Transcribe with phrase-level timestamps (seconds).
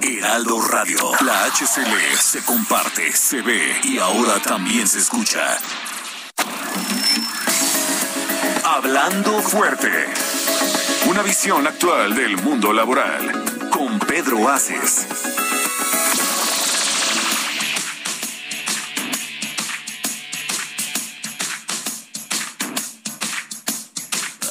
[0.00, 0.98] Heraldo Radio.
[1.24, 5.58] La HCL se comparte, se ve y ahora también se escucha.
[8.64, 10.06] Hablando fuerte.
[11.06, 13.70] Una visión actual del mundo laboral.
[13.70, 15.06] Con Pedro Aces.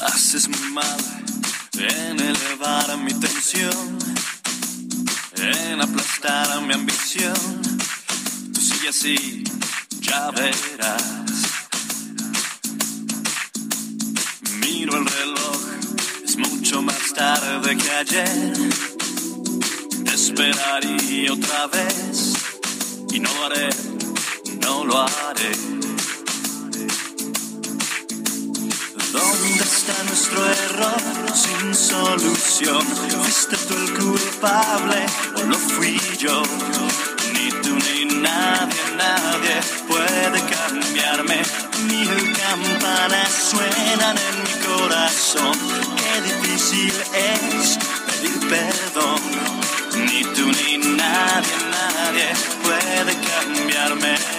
[0.01, 0.97] Haces mal
[1.79, 3.99] en elevar mi tensión,
[5.39, 7.35] en aplastar mi ambición.
[8.53, 9.43] Tú sigue así,
[10.01, 11.03] ya verás.
[14.59, 15.61] Miro el reloj,
[16.23, 18.53] es mucho más tarde que ayer.
[20.05, 22.33] Te esperaría otra vez
[23.11, 23.69] y no lo haré,
[24.61, 25.51] no lo haré.
[29.11, 32.85] ¿Dónde está nuestro error sin solución?
[33.21, 35.05] ¿Fuiste tú el culpable
[35.37, 36.41] o lo fui yo?
[37.33, 39.55] Ni tú ni nadie, nadie
[39.87, 41.41] puede cambiarme.
[41.87, 45.57] Mil campanas suenan en mi corazón.
[45.99, 49.21] Qué difícil es pedir perdón.
[50.05, 52.27] Ni tú ni nadie, nadie
[52.63, 54.36] puede cambiarme.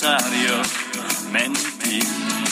[0.00, 0.62] Necesario
[1.30, 2.49] mentir.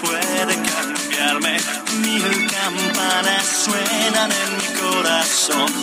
[0.00, 1.56] Puede cambiarme.
[2.00, 5.81] Mil campanas suenan en mi corazón.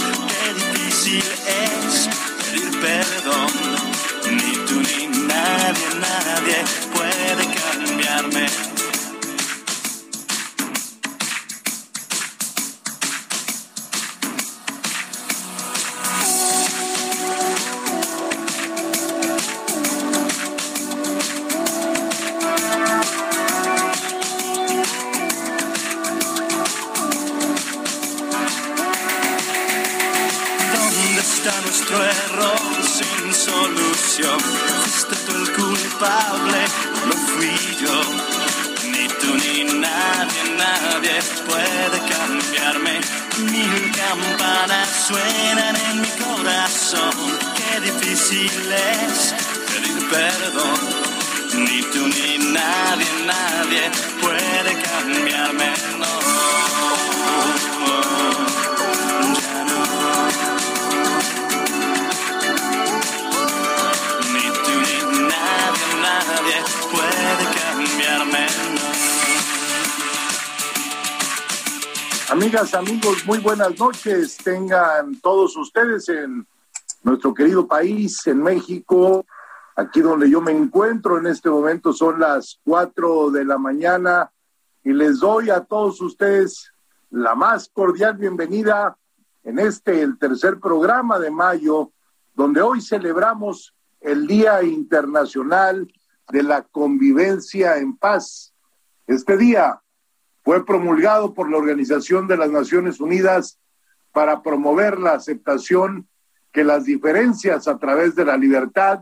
[31.62, 34.40] Nuestro error sin solución?
[34.82, 36.60] ¿Fuiste tú el culpable
[37.02, 38.02] o lo fui yo?
[38.92, 43.02] Ni tú ni nadie, nadie puede cambiarme.
[43.40, 47.14] Mil campanas suenan en mi corazón.
[47.58, 49.34] Qué difícil es
[49.68, 50.80] pedir perdón.
[51.66, 55.74] Ni tú ni nadie, nadie puede cambiarme.
[56.00, 56.10] No,
[72.32, 74.38] Amigas, amigos, muy buenas noches.
[74.38, 76.46] Tengan todos ustedes en
[77.02, 79.26] nuestro querido país, en México,
[79.76, 84.32] aquí donde yo me encuentro en este momento son las cuatro de la mañana
[84.84, 86.72] y les doy a todos ustedes
[87.10, 88.96] la más cordial bienvenida
[89.44, 91.92] en este, el tercer programa de mayo,
[92.36, 95.92] donde hoy celebramos el Día Internacional
[96.32, 98.54] de la Convivencia en Paz.
[99.08, 99.82] Este día
[100.50, 103.60] fue promulgado por la Organización de las Naciones Unidas
[104.12, 106.08] para promover la aceptación
[106.52, 109.02] que las diferencias a través de la libertad,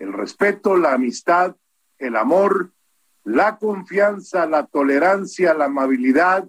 [0.00, 1.54] el respeto, la amistad,
[2.00, 2.72] el amor,
[3.22, 6.48] la confianza, la tolerancia, la amabilidad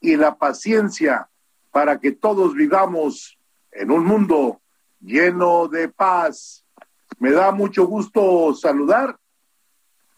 [0.00, 1.28] y la paciencia
[1.70, 3.38] para que todos vivamos
[3.70, 4.60] en un mundo
[5.00, 6.64] lleno de paz.
[7.20, 9.16] Me da mucho gusto saludar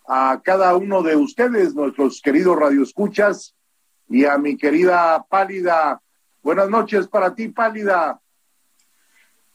[0.06, 3.54] a cada uno de ustedes, nuestros queridos radioescuchas,
[4.08, 6.00] y a mi querida Pálida.
[6.42, 8.20] Buenas noches para ti, Pálida.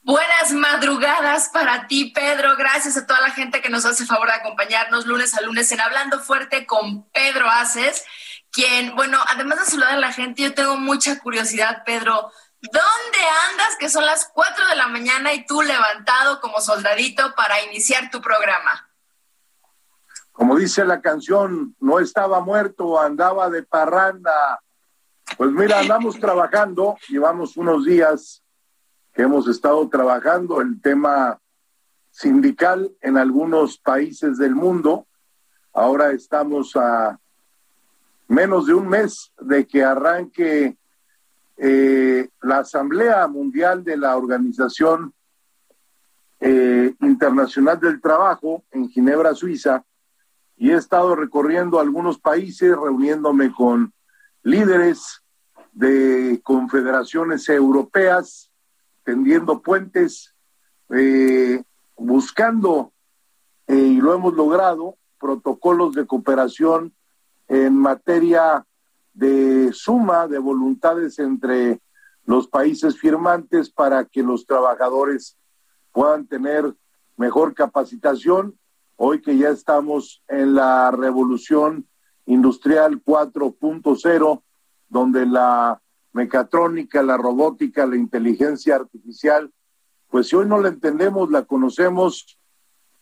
[0.02, 2.56] Buenas madrugadas para ti, Pedro.
[2.56, 5.82] Gracias a toda la gente que nos hace favor de acompañarnos lunes a lunes en
[5.82, 8.06] Hablando Fuerte con Pedro Aces,
[8.52, 12.32] quien, bueno, además de saludar a la gente, yo tengo mucha curiosidad, Pedro.
[12.62, 13.20] ¿Dónde
[13.52, 13.76] andas?
[13.78, 18.22] Que son las 4 de la mañana y tú levantado como soldadito para iniciar tu
[18.22, 18.87] programa.
[20.38, 24.62] Como dice la canción, no estaba muerto, andaba de parranda.
[25.36, 28.44] Pues mira, andamos trabajando, llevamos unos días
[29.16, 31.40] que hemos estado trabajando el tema
[32.12, 35.08] sindical en algunos países del mundo.
[35.74, 37.20] Ahora estamos a
[38.28, 40.78] menos de un mes de que arranque
[41.58, 45.12] eh, la Asamblea Mundial de la Organización
[46.40, 49.84] eh, Internacional del Trabajo en Ginebra, Suiza,
[50.58, 53.94] y he estado recorriendo algunos países, reuniéndome con
[54.44, 55.24] líderes
[55.72, 58.52] de confederaciones europeas,
[59.04, 60.34] tendiendo puentes,
[60.90, 61.64] eh,
[61.96, 62.92] buscando,
[63.68, 66.94] eh, y lo hemos logrado, protocolos de cooperación
[67.48, 68.66] en materia
[69.14, 71.82] de suma de voluntades entre
[72.26, 75.38] los países firmantes para que los trabajadores
[75.92, 76.76] puedan tener
[77.16, 78.58] mejor capacitación.
[79.00, 81.88] Hoy que ya estamos en la revolución
[82.26, 84.42] industrial 4.0,
[84.90, 85.80] donde la
[86.14, 89.52] mecatrónica, la robótica, la inteligencia artificial,
[90.10, 92.40] pues si hoy no la entendemos, la conocemos,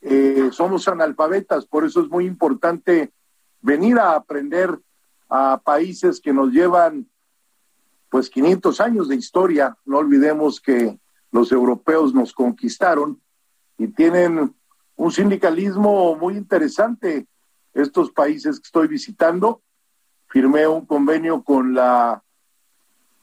[0.01, 3.13] eh, somos analfabetas, por eso es muy importante
[3.61, 4.77] venir a aprender
[5.29, 7.09] a países que nos llevan
[8.09, 10.99] pues 500 años de historia, no olvidemos que
[11.31, 13.21] los europeos nos conquistaron
[13.77, 14.53] y tienen
[14.95, 17.27] un sindicalismo muy interesante.
[17.73, 19.61] Estos países que estoy visitando,
[20.27, 22.23] firmé un convenio con la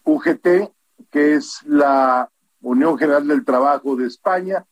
[0.05, 0.73] UGT,
[1.11, 2.31] que es la
[2.61, 4.67] Unión General del Trabajo de España,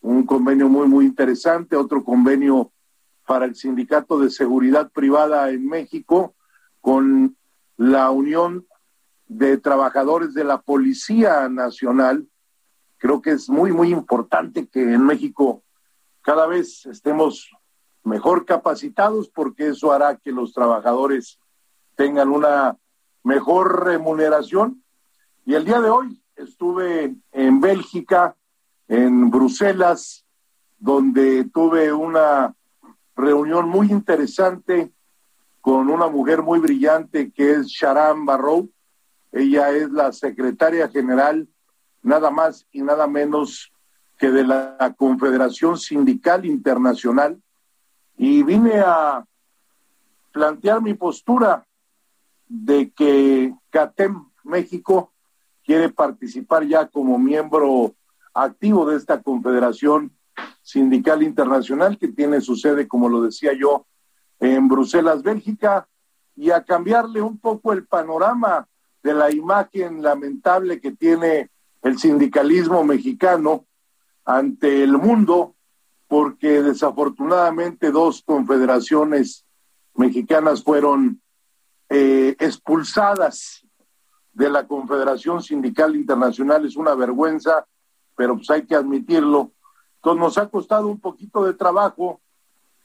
[0.00, 2.70] un convenio muy, muy interesante, otro convenio
[3.26, 6.34] para el Sindicato de Seguridad Privada en México,
[6.80, 7.36] con
[7.76, 8.66] la Unión
[9.26, 12.26] de Trabajadores de la Policía Nacional.
[12.98, 15.62] Creo que es muy, muy importante que en México
[16.28, 17.48] cada vez estemos
[18.04, 21.40] mejor capacitados porque eso hará que los trabajadores
[21.96, 22.76] tengan una
[23.24, 24.84] mejor remuneración.
[25.46, 28.36] Y el día de hoy estuve en Bélgica,
[28.88, 30.26] en Bruselas,
[30.78, 32.54] donde tuve una
[33.16, 34.92] reunión muy interesante
[35.62, 38.68] con una mujer muy brillante que es Sharon Barrow.
[39.32, 41.48] Ella es la secretaria general,
[42.02, 43.72] nada más y nada menos
[44.18, 47.40] que de la Confederación Sindical Internacional.
[48.16, 49.24] Y vine a
[50.32, 51.66] plantear mi postura
[52.48, 55.12] de que CATEM México
[55.64, 57.94] quiere participar ya como miembro
[58.34, 60.12] activo de esta Confederación
[60.62, 63.86] Sindical Internacional que tiene su sede, como lo decía yo,
[64.40, 65.88] en Bruselas, Bélgica,
[66.36, 68.68] y a cambiarle un poco el panorama
[69.02, 71.50] de la imagen lamentable que tiene
[71.82, 73.64] el sindicalismo mexicano
[74.28, 75.54] ante el mundo,
[76.06, 79.46] porque desafortunadamente dos confederaciones
[79.94, 81.22] mexicanas fueron
[81.88, 83.66] eh, expulsadas
[84.34, 86.66] de la Confederación Sindical Internacional.
[86.66, 87.66] Es una vergüenza,
[88.16, 89.52] pero pues hay que admitirlo.
[89.96, 92.20] Entonces nos ha costado un poquito de trabajo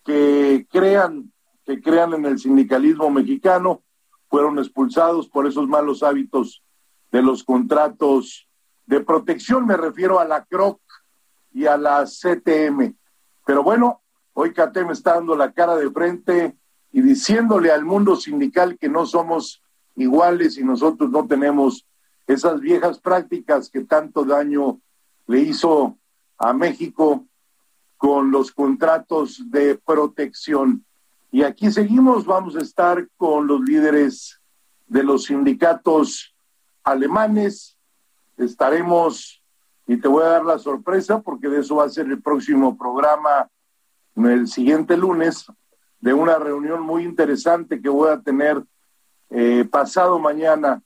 [0.05, 1.29] que crean
[1.65, 3.83] que crean en el sindicalismo mexicano,
[4.29, 6.63] fueron expulsados por esos malos hábitos
[7.12, 8.47] de los contratos
[8.85, 10.79] de protección, me refiero a la CROC
[11.53, 12.95] y a la CTM.
[13.45, 14.01] Pero bueno,
[14.33, 16.57] hoy CATEM está dando la cara de frente
[16.91, 19.62] y diciéndole al mundo sindical que no somos
[19.95, 21.86] iguales y nosotros no tenemos
[22.27, 24.79] esas viejas prácticas que tanto daño
[25.27, 25.98] le hizo
[26.38, 27.25] a México
[27.98, 30.86] con los contratos de protección.
[31.31, 34.39] Y aquí seguimos, vamos a estar con los líderes
[34.88, 36.36] de los sindicatos
[36.83, 37.77] alemanes.
[38.38, 39.42] Estaremos,
[39.93, 42.75] y te voy a dar la sorpresa porque de eso va a ser el próximo
[42.75, 43.47] programa
[44.15, 45.45] el siguiente lunes,
[46.00, 48.63] de una reunión muy interesante que voy a tener
[49.29, 50.81] eh, pasado mañana.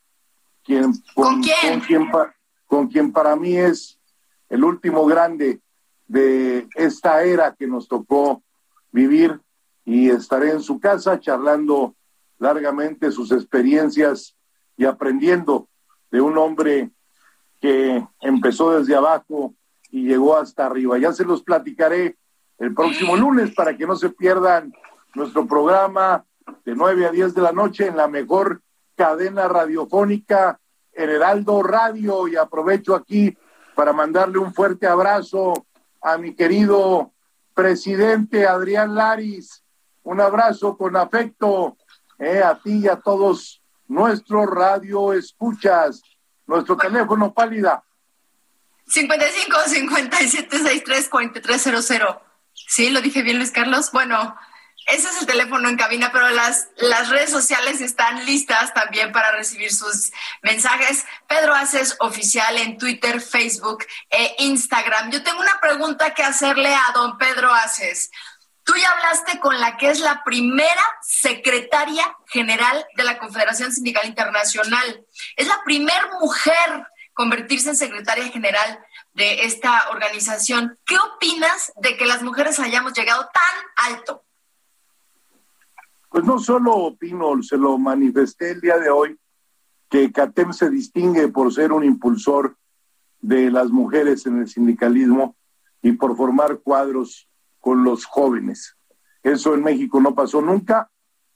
[0.62, 1.80] Quien, con, quién?
[1.80, 2.10] quien,
[2.66, 3.98] con quien para mí es
[4.50, 5.62] el último grande
[6.06, 8.44] de esta era que nos tocó
[8.92, 9.40] vivir
[9.86, 11.96] y estaré en su casa charlando
[12.40, 14.36] largamente sus experiencias
[14.76, 15.70] y aprendiendo
[16.12, 16.92] de un hombre
[17.60, 19.54] que empezó desde abajo
[19.90, 20.98] y llegó hasta arriba.
[20.98, 22.18] Ya se los platicaré
[22.60, 24.74] el próximo lunes para que no se pierdan
[25.16, 26.26] nuestro programa
[26.66, 28.62] de 9 a 10 de la noche en la mejor
[28.96, 30.60] cadena radiofónica,
[30.94, 33.38] el Heraldo Radio, y aprovecho aquí
[33.76, 35.54] para mandarle un fuerte abrazo
[36.02, 37.12] a mi querido
[37.54, 39.64] presidente Adrián Laris.
[40.04, 41.78] Un abrazo con afecto
[42.18, 46.02] eh, a ti y a todos nuestros radio escuchas.
[46.48, 47.84] Nuestro teléfono pálida.
[48.88, 52.18] 55 57 63 4300.
[52.54, 53.92] Sí, lo dije bien, Luis Carlos.
[53.92, 54.36] Bueno,
[54.88, 59.32] ese es el teléfono en cabina, pero las, las redes sociales están listas también para
[59.34, 60.12] recibir sus
[60.42, 61.06] mensajes.
[61.28, 65.12] Pedro Haces Oficial en Twitter, Facebook e Instagram.
[65.12, 68.12] Yo tengo una pregunta que hacerle a don Pedro Haces.
[68.68, 74.06] Tú ya hablaste con la que es la primera secretaria general de la Confederación Sindical
[74.06, 75.06] Internacional.
[75.38, 78.78] Es la primera mujer convertirse en secretaria general
[79.14, 80.78] de esta organización.
[80.86, 84.26] ¿Qué opinas de que las mujeres hayamos llegado tan alto?
[86.10, 89.18] Pues no solo opino, se lo manifesté el día de hoy,
[89.90, 92.58] que CATEM se distingue por ser un impulsor
[93.22, 95.38] de las mujeres en el sindicalismo
[95.82, 97.30] y por formar cuadros
[97.68, 98.78] con los jóvenes.
[99.22, 100.90] Eso en México no pasó nunca.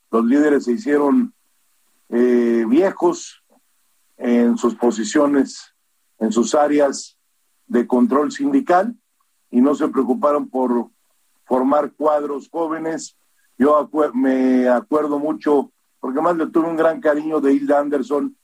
[0.10, 1.34] Los líderes se hicieron
[2.08, 3.44] eh, viejos
[4.16, 5.76] en sus posiciones,
[6.20, 7.18] en sus áreas
[7.68, 8.96] de control sindical
[9.50, 10.88] y no se preocuparon por
[11.44, 13.18] formar cuadros jóvenes
[13.58, 18.38] yo me acuerdo mucho, porque más le tuve un gran cariño de Hilda Anderson,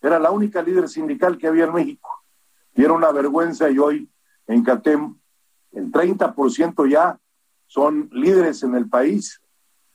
[0.00, 2.08] era la única líder sindical que había en México.
[2.74, 4.08] Y era una vergüenza y hoy
[4.46, 5.14] en CATEM
[5.72, 7.20] el 30% ya
[7.74, 9.40] son líderes en el país.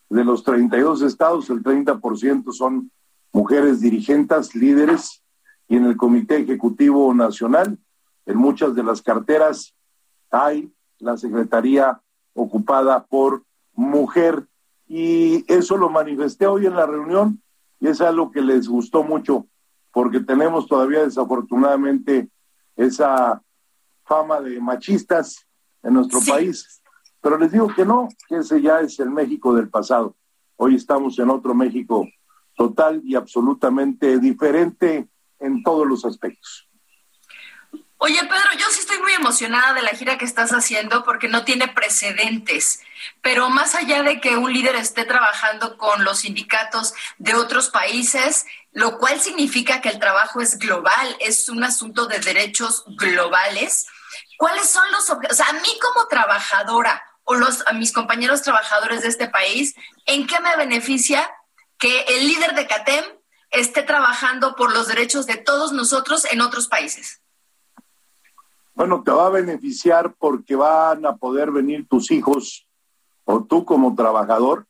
[0.10, 2.92] De los 32 estados, el 30% son
[3.32, 5.24] mujeres dirigentes, líderes,
[5.70, 7.78] y en el Comité Ejecutivo Nacional,
[8.26, 9.74] en muchas de las carteras,
[10.30, 12.02] hay la Secretaría
[12.34, 13.44] ocupada por
[13.74, 14.46] mujer
[14.86, 17.42] y eso lo manifesté hoy en la reunión
[17.80, 19.48] y es algo que les gustó mucho
[19.94, 22.28] porque tenemos todavía desafortunadamente
[22.76, 23.42] esa
[24.04, 25.48] fama de machistas
[25.82, 26.79] en nuestro país.
[27.22, 30.16] Pero les digo que no, que ese ya es el México del pasado.
[30.56, 32.08] Hoy estamos en otro México
[32.56, 35.08] total y absolutamente diferente
[35.40, 36.68] en todos los aspectos.
[38.02, 41.44] Oye, Pedro, yo sí estoy muy emocionada de la gira que estás haciendo porque no
[41.44, 42.82] tiene precedentes.
[43.22, 48.46] Pero más allá de que un líder esté trabajando con los sindicatos de otros países,
[48.72, 53.88] lo cual significa que el trabajo es global, es un asunto de derechos globales.
[54.38, 55.42] ¿Cuáles son los objetivos?
[55.42, 60.40] A mí como trabajadora o los, a mis compañeros trabajadores de este país, ¿en qué
[60.40, 61.30] me beneficia
[61.78, 63.06] que el líder de CATEM
[63.52, 67.22] esté trabajando por los derechos de todos nosotros en otros países?
[68.74, 72.68] Bueno, te va a beneficiar porque van a poder venir tus hijos
[73.26, 74.66] o tú como trabajador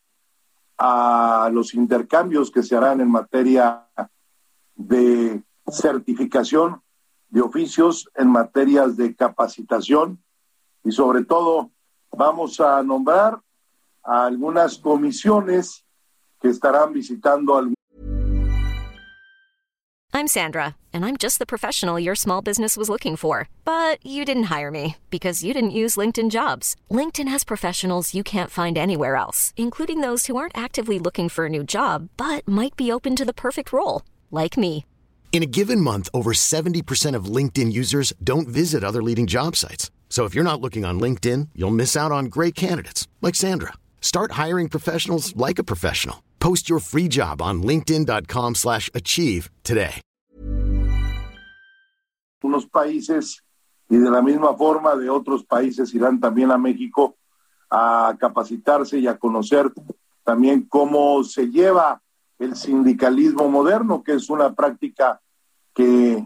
[0.78, 3.88] a los intercambios que se harán en materia
[4.76, 6.82] de certificación
[7.30, 10.24] de oficios, en materias de capacitación
[10.84, 11.72] y sobre todo
[12.12, 13.40] vamos a nombrar
[14.04, 15.84] a algunas comisiones
[16.42, 17.76] que estarán visitando algún
[20.12, 23.48] I'm Sandra, and I'm just the professional your small business was looking for.
[23.64, 26.76] But you didn't hire me because you didn't use LinkedIn jobs.
[26.90, 31.46] LinkedIn has professionals you can't find anywhere else, including those who aren't actively looking for
[31.46, 34.84] a new job but might be open to the perfect role, like me.
[35.32, 39.92] In a given month, over 70% of LinkedIn users don't visit other leading job sites.
[40.10, 43.74] So if you're not looking on LinkedIn, you'll miss out on great candidates like Sandra.
[44.02, 46.24] Start hiring professionals like a professional.
[46.40, 50.02] Post your free job on linkedin.com/achieve today.
[52.42, 53.44] Unos países
[53.90, 57.16] y de la misma forma de otros países irán también a México
[57.70, 59.72] a capacitarse y a conocer
[60.24, 62.02] también cómo se lleva
[62.38, 65.20] el sindicalismo moderno, que es una práctica
[65.74, 66.26] que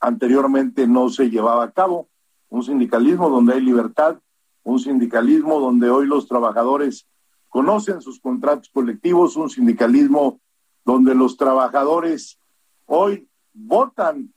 [0.00, 2.08] anteriormente no se llevaba a cabo.
[2.54, 4.20] Un sindicalismo donde hay libertad,
[4.62, 7.04] un sindicalismo donde hoy los trabajadores
[7.48, 10.38] conocen sus contratos colectivos, un sindicalismo
[10.84, 12.38] donde los trabajadores
[12.86, 14.32] hoy votan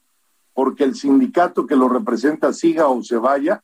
[0.55, 3.63] porque el sindicato que lo representa siga o se vaya.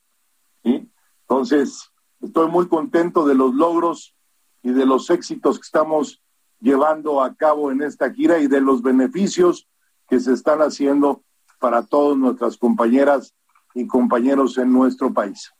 [0.62, 1.92] Entonces,
[2.22, 4.16] estoy muy contento de los logros
[4.62, 6.22] y de los éxitos que estamos
[6.60, 9.68] llevando a cabo en esta gira y de los beneficios
[10.08, 11.24] que se están haciendo
[11.58, 13.34] para todas nuestras compañeras
[13.74, 15.52] y compañeros en nuestro país.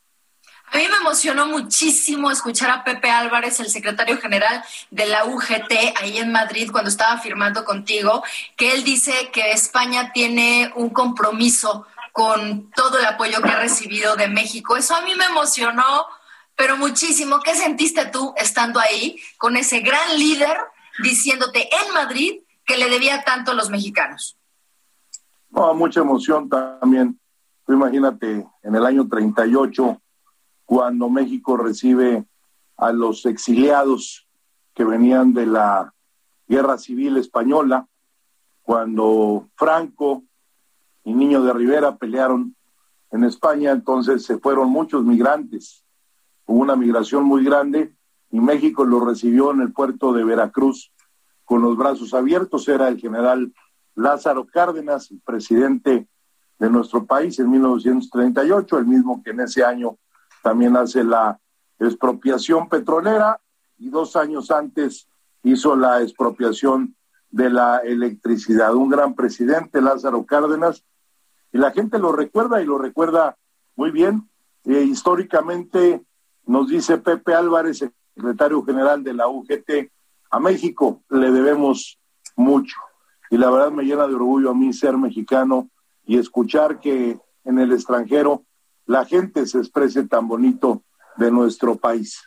[0.72, 5.72] A mí me emocionó muchísimo escuchar a Pepe Álvarez, el secretario general de la UGT,
[6.02, 8.24] ahí en Madrid, cuando estaba firmando contigo,
[8.58, 14.16] que él dice que España tiene un compromiso con todo el apoyo que ha recibido
[14.16, 14.76] de México.
[14.76, 16.08] Eso a mí me emocionó,
[16.56, 17.40] pero muchísimo.
[17.42, 20.58] ¿Qué sentiste tú estando ahí con ese gran líder
[21.04, 24.38] diciéndote en Madrid que le debía tanto a los mexicanos?
[25.52, 27.20] mucha emoción también.
[27.76, 30.02] Imagínate, en el año 38,
[30.66, 32.26] cuando México recibe
[32.78, 34.28] a los exiliados
[34.74, 35.94] que venían de la
[36.48, 37.88] Guerra Civil Española,
[38.64, 40.24] cuando Franco
[41.04, 42.56] y Niño de Rivera pelearon
[43.12, 45.84] en España, entonces se fueron muchos migrantes.
[46.46, 47.96] Hubo una migración muy grande
[48.32, 50.92] y México lo recibió en el puerto de Veracruz
[51.46, 52.68] con los brazos abiertos.
[52.68, 53.54] Era el general
[53.96, 56.08] Lázaro Cárdenas, el presidente
[56.60, 59.98] de nuestro país en 1938, el mismo que en ese año
[60.42, 61.40] también hace la
[61.80, 63.40] expropiación petrolera
[63.78, 65.08] y dos años antes
[65.44, 66.96] hizo la expropiación
[67.30, 68.76] de la electricidad.
[68.76, 70.86] Un gran presidente, Lázaro Cárdenas,
[71.52, 73.38] y la gente lo recuerda y lo recuerda
[73.76, 74.30] muy bien.
[74.66, 76.04] Eh, históricamente,
[76.46, 77.84] nos dice Pepe Álvarez,
[78.16, 79.92] secretario general de la UGT,
[80.32, 82.00] a México le debemos
[82.36, 82.76] mucho.
[83.30, 85.70] Y la verdad me llena de orgullo a mí ser mexicano
[86.06, 88.46] y escuchar que en el extranjero
[88.86, 90.84] la gente se exprese tan bonito
[91.18, 92.22] de nuestro país.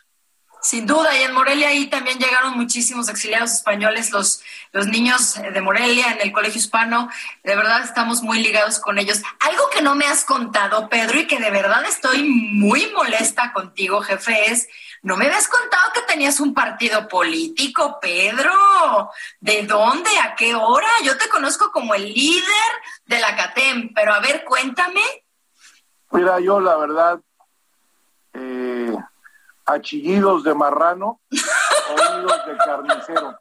[0.61, 5.61] Sin duda, y en Morelia ahí también llegaron muchísimos exiliados españoles, los, los niños de
[5.61, 7.09] Morelia en el Colegio Hispano,
[7.43, 9.21] de verdad estamos muy ligados con ellos.
[9.39, 14.01] Algo que no me has contado, Pedro, y que de verdad estoy muy molesta contigo,
[14.01, 14.67] jefe, es,
[15.03, 19.11] no me habías contado que tenías un partido político, Pedro.
[19.39, 20.09] ¿De dónde?
[20.19, 20.89] ¿A qué hora?
[21.03, 22.71] Yo te conozco como el líder
[23.05, 25.01] de la CATEM, pero a ver, cuéntame.
[26.11, 27.19] Mira, yo la verdad...
[29.67, 33.39] Eh achillidos de marrano, oídos de carnicero.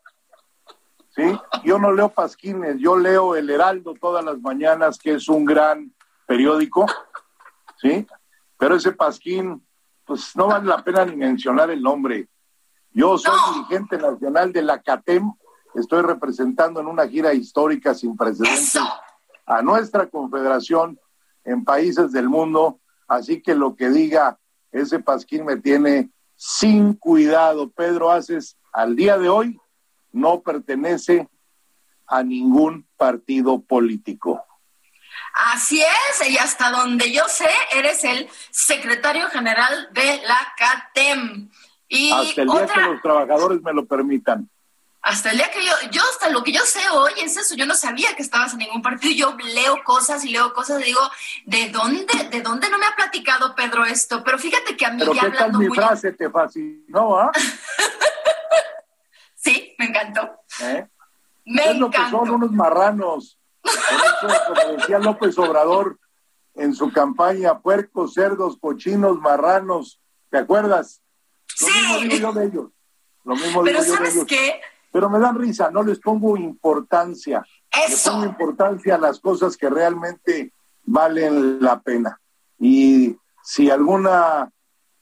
[1.14, 1.40] ¿Sí?
[1.64, 5.95] Yo no leo pasquines, yo leo El Heraldo todas las mañanas, que es un gran
[6.26, 6.85] periódico,
[7.80, 8.06] ¿sí?
[8.59, 9.66] Pero ese pasquín,
[10.04, 12.28] pues no vale la pena ni mencionar el nombre.
[12.92, 15.33] Yo soy dirigente nacional de la CATEM,
[15.75, 18.78] estoy representando en una gira histórica sin precedentes
[19.46, 20.98] a nuestra confederación
[21.44, 24.38] en países del mundo, así que lo que diga
[24.70, 27.70] ese pasquín me tiene sin cuidado.
[27.70, 29.59] Pedro Aces, al día de hoy,
[30.12, 31.29] no pertenece
[32.07, 34.44] a ningún partido político.
[35.53, 41.51] Así es, y hasta donde yo sé, eres el secretario general de la CATEM.
[41.88, 44.49] Y hasta el día que los trabajadores me lo permitan.
[45.07, 47.64] Hasta el día que yo, yo hasta lo que yo sé hoy es eso, yo
[47.64, 51.01] no sabía que estabas en ningún partido, yo leo cosas y leo cosas y digo,
[51.45, 54.25] ¿de dónde, de dónde no me ha platicado Pedro esto?
[54.25, 57.31] Pero fíjate que a mí Pero ¿qué tal mi frase te fascinó, ah?
[59.37, 60.40] sí, me encantó.
[60.62, 60.88] ¿Eh?
[61.45, 63.38] Me es lo que son unos marranos.
[63.62, 66.01] Por eso, como decía López Obrador
[66.57, 71.01] en su campaña, puercos, cerdos, cochinos, marranos, ¿te acuerdas?
[71.61, 71.73] Lo sí.
[71.73, 72.71] mismo digo yo de ellos.
[73.23, 74.27] Lo mismo Pero digo ¿sabes yo de ellos.
[74.27, 74.61] qué?
[74.92, 77.44] Pero me dan risa, no les pongo importancia.
[77.87, 78.11] Eso.
[78.11, 80.53] Le pongo importancia a las cosas que realmente
[80.85, 82.20] valen la pena.
[82.59, 84.51] Y si alguna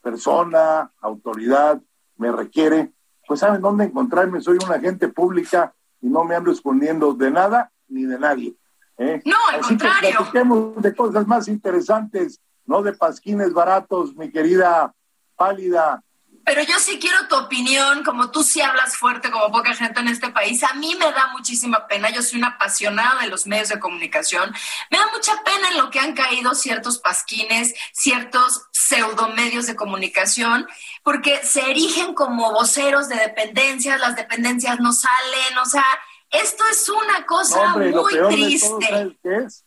[0.02, 1.80] persona, autoridad
[2.16, 2.92] me requiere,
[3.26, 4.40] pues saben dónde encontrarme.
[4.40, 8.54] Soy una agente pública y no me ando escondiendo de nada ni de nadie.
[8.98, 9.22] ¿eh?
[9.24, 10.16] No, al Así que contrario.
[10.18, 14.94] platiquemos de cosas más interesantes, no de pasquines baratos, mi querida
[15.36, 16.02] pálida.
[16.44, 20.08] Pero yo sí quiero tu opinión, como tú sí hablas fuerte como poca gente en
[20.08, 20.62] este país.
[20.62, 24.54] A mí me da muchísima pena, yo soy una apasionada de los medios de comunicación.
[24.90, 30.66] Me da mucha pena en lo que han caído ciertos pasquines, ciertos pseudomedios de comunicación,
[31.02, 35.86] porque se erigen como voceros de dependencias, las dependencias no salen, o sea,
[36.30, 38.86] esto es una cosa No, hombre, lo muy de todo, triste.
[38.88, 39.64] ¿sabes qué es?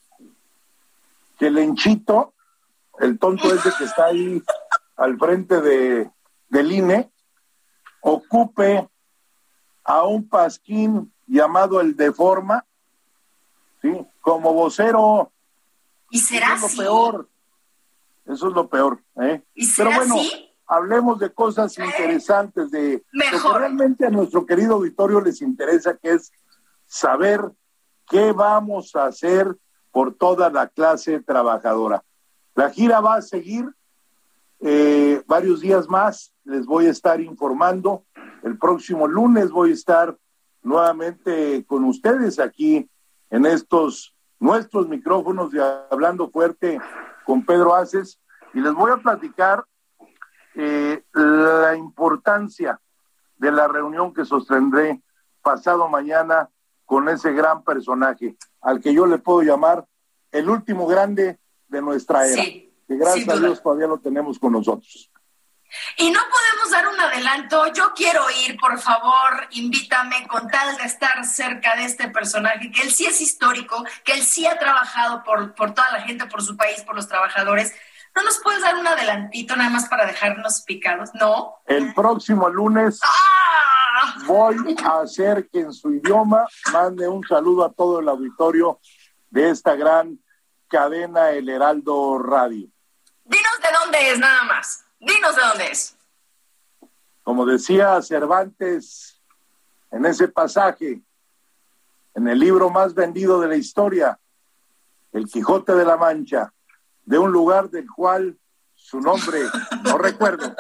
[1.39, 2.33] Que el enchito,
[2.99, 4.43] el tonto ese que está ahí
[4.97, 6.09] al frente de,
[6.49, 7.12] del INE,
[8.01, 8.88] ocupe
[9.83, 12.65] a un pasquín llamado el Deforma,
[13.81, 14.05] ¿sí?
[14.21, 15.31] Como vocero.
[16.10, 16.77] ¿Y será Eso es así?
[16.77, 17.29] lo peor.
[18.25, 19.01] Eso es lo peor.
[19.21, 19.41] ¿eh?
[19.55, 20.49] ¿Y Pero bueno, así?
[20.67, 26.13] hablemos de cosas interesantes, de lo que realmente a nuestro querido auditorio les interesa, que
[26.13, 26.31] es
[26.86, 27.41] saber
[28.10, 29.55] qué vamos a hacer
[29.91, 32.03] por toda la clase trabajadora.
[32.55, 33.65] La gira va a seguir
[34.60, 38.05] eh, varios días más, les voy a estar informando.
[38.43, 40.17] El próximo lunes voy a estar
[40.63, 42.89] nuevamente con ustedes aquí
[43.29, 46.79] en estos nuestros micrófonos de Hablando Fuerte
[47.25, 48.19] con Pedro Aces
[48.53, 49.65] y les voy a platicar
[50.55, 52.79] eh, la importancia
[53.38, 55.01] de la reunión que sostendré
[55.41, 56.49] pasado mañana
[56.86, 59.86] con ese gran personaje, al que yo le puedo llamar
[60.31, 63.39] el último grande de nuestra era, Sí, que gracias a.
[63.39, 65.12] Dios todavía lo tenemos con nosotros.
[65.97, 67.71] Y no podemos dar un adelanto.
[67.73, 72.82] Yo quiero ir, por favor, invítame con tal de estar cerca de este personaje, que
[72.84, 76.41] él sí es histórico, que él sí ha trabajado por, por toda la gente, por
[76.41, 77.73] su país, por los trabajadores.
[78.15, 81.12] ¿No nos puedes dar un adelantito nada más para dejarnos picados?
[81.13, 81.58] ¿No?
[81.65, 84.15] El próximo lunes ¡Ah!
[84.25, 88.80] voy a hacer que en su idioma mande un saludo a todo el auditorio
[89.30, 90.19] de esta gran
[90.67, 92.67] cadena El Heraldo Radio.
[93.23, 94.87] Dinos de dónde es nada más.
[94.99, 95.95] Dinos de dónde es.
[97.23, 99.21] Como decía Cervantes
[99.91, 101.01] en ese pasaje,
[102.15, 104.19] en el libro más vendido de la historia,
[105.12, 106.51] El Quijote de la Mancha,
[107.05, 108.38] de un lugar del cual
[108.75, 109.41] su nombre
[109.83, 110.45] no recuerdo.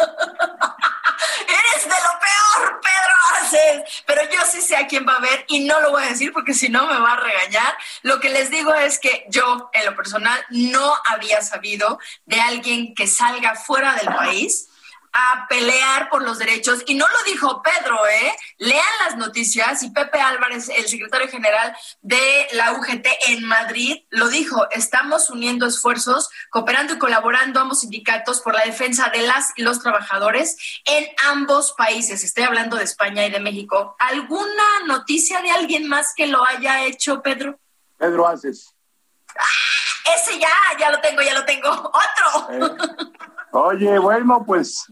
[1.47, 3.86] Eres de lo peor, Pedro Aces.
[4.07, 6.31] Pero yo sí sé a quién va a ver y no lo voy a decir
[6.33, 7.77] porque si no me va a regañar.
[8.01, 12.95] Lo que les digo es que yo, en lo personal, no había sabido de alguien
[12.95, 14.69] que salga fuera del país
[15.17, 16.83] a pelear por los derechos.
[16.85, 18.35] Y no lo dijo Pedro, ¿eh?
[18.59, 24.29] Lean las noticias y Pepe Álvarez, el secretario general de la UGT en Madrid, lo
[24.29, 29.63] dijo, estamos uniendo esfuerzos, cooperando y colaborando ambos sindicatos por la defensa de las y
[29.63, 32.23] los trabajadores en ambos países.
[32.23, 33.95] Estoy hablando de España y de México.
[33.97, 37.59] ¿Alguna noticia de alguien más que lo haya hecho, Pedro?
[37.97, 38.75] Pedro Haces.
[39.39, 39.77] ¡Ah!
[40.15, 40.49] Ese ya,
[40.79, 41.69] ya lo tengo, ya lo tengo.
[41.71, 42.51] Otro.
[42.51, 42.75] Eh,
[43.51, 44.85] oye, bueno, pues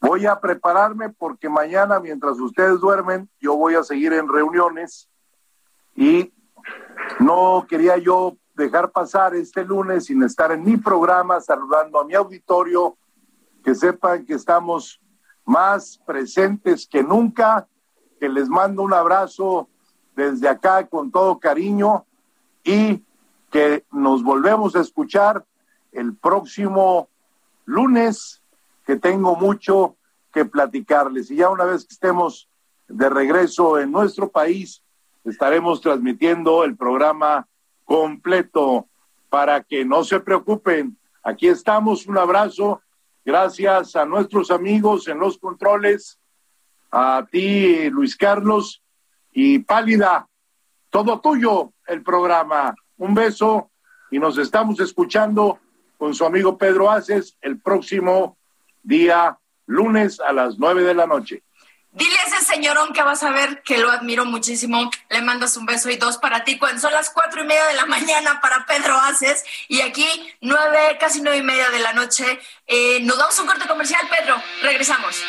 [0.00, 5.08] Voy a prepararme porque mañana, mientras ustedes duermen, yo voy a seguir en reuniones.
[5.94, 6.32] Y
[7.18, 12.14] no quería yo dejar pasar este lunes sin estar en mi programa saludando a mi
[12.14, 12.96] auditorio,
[13.62, 15.00] que sepan que estamos
[15.44, 17.66] más presentes que nunca,
[18.18, 19.68] que les mando un abrazo
[20.16, 22.04] desde acá con todo cariño
[22.64, 23.02] y
[23.50, 25.44] que nos volvemos a escuchar
[25.92, 27.08] el próximo
[27.64, 28.39] lunes
[28.96, 29.96] tengo mucho
[30.32, 31.30] que platicarles.
[31.30, 32.48] Y ya una vez que estemos
[32.88, 34.82] de regreso en nuestro país,
[35.24, 37.46] estaremos transmitiendo el programa
[37.84, 38.88] completo
[39.28, 40.96] para que no se preocupen.
[41.22, 42.82] Aquí estamos, un abrazo.
[43.24, 46.18] Gracias a nuestros amigos en los controles,
[46.90, 48.82] a ti, Luis Carlos,
[49.32, 50.28] y Pálida,
[50.90, 52.74] todo tuyo el programa.
[52.96, 53.70] Un beso
[54.10, 55.58] y nos estamos escuchando
[55.98, 58.36] con su amigo Pedro Aces el próximo
[58.82, 61.42] día lunes a las nueve de la noche.
[61.92, 64.90] Dile a ese señorón que vas a ver que lo admiro muchísimo.
[65.08, 66.56] Le mandas un beso y dos para ti.
[66.56, 69.44] Cuando son las cuatro y media de la mañana para Pedro Aces.
[69.66, 70.06] Y aquí
[70.40, 72.38] nueve, casi nueve y media de la noche.
[72.68, 74.40] Eh, nos damos un corte comercial, Pedro.
[74.62, 75.20] Regresamos.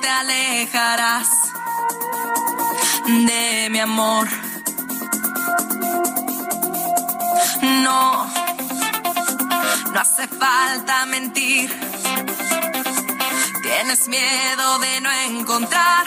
[0.00, 1.28] Te alejarás
[3.06, 4.28] de mi amor.
[7.62, 8.26] No,
[9.92, 11.70] no hace falta mentir.
[13.62, 16.06] Tienes miedo de no encontrar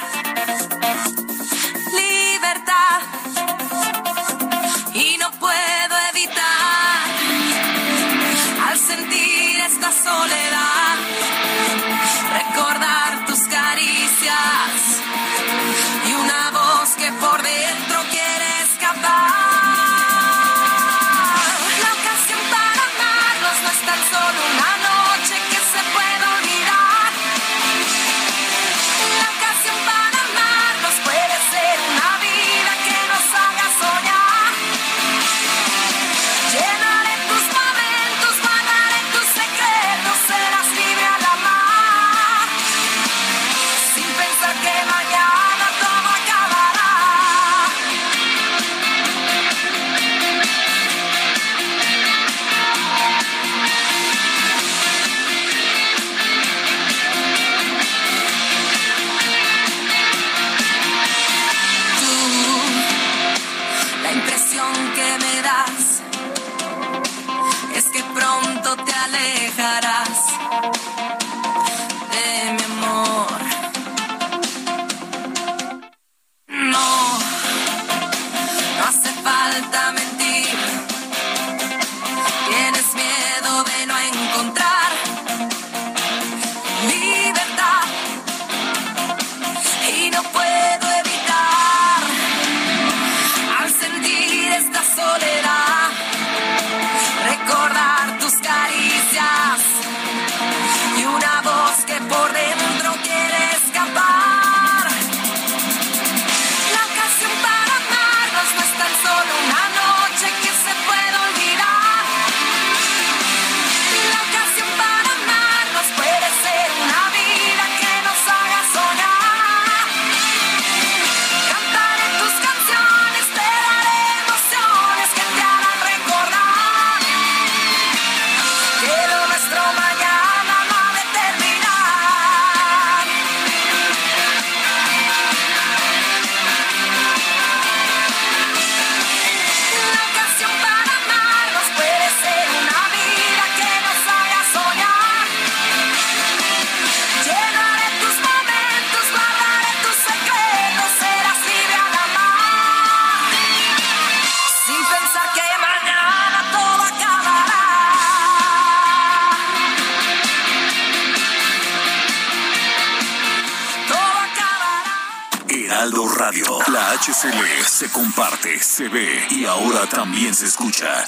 [167.05, 171.05] HCL se comparte, se ve y ahora también se escucha.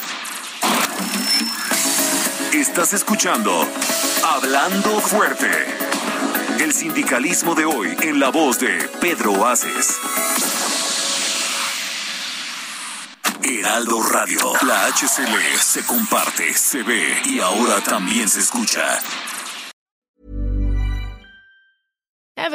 [2.51, 3.65] Estás escuchando
[4.21, 5.49] Hablando Fuerte.
[6.59, 9.95] El sindicalismo de hoy en la voz de Pedro Aces.
[13.41, 14.51] Heraldo Radio.
[14.63, 18.99] La HCL se comparte, se ve y ahora también se escucha.